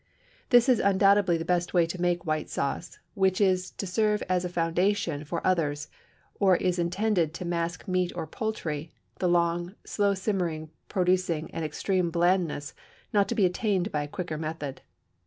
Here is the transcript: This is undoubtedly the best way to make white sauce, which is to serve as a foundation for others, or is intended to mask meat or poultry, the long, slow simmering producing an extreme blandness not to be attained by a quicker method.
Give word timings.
This 0.49 0.67
is 0.67 0.79
undoubtedly 0.79 1.37
the 1.37 1.45
best 1.45 1.75
way 1.75 1.85
to 1.85 2.01
make 2.01 2.25
white 2.25 2.49
sauce, 2.49 2.97
which 3.13 3.39
is 3.39 3.69
to 3.73 3.85
serve 3.85 4.23
as 4.27 4.43
a 4.43 4.49
foundation 4.49 5.23
for 5.23 5.45
others, 5.45 5.89
or 6.39 6.55
is 6.55 6.79
intended 6.79 7.35
to 7.35 7.45
mask 7.45 7.87
meat 7.87 8.11
or 8.15 8.25
poultry, 8.25 8.91
the 9.19 9.29
long, 9.29 9.75
slow 9.85 10.15
simmering 10.15 10.71
producing 10.89 11.51
an 11.51 11.63
extreme 11.63 12.09
blandness 12.09 12.73
not 13.13 13.27
to 13.27 13.35
be 13.35 13.45
attained 13.45 13.91
by 13.91 14.01
a 14.01 14.07
quicker 14.07 14.39
method. 14.39 14.81